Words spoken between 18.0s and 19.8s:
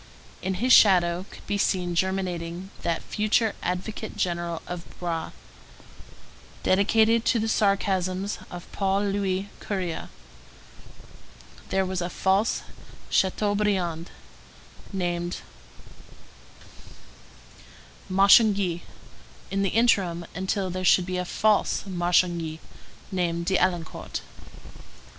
Marchangy, in the